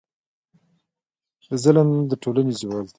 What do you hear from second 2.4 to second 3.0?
زوال دی.